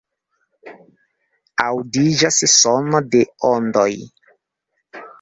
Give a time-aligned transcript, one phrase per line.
[1.65, 3.89] Aŭdiĝas sono de ondoj.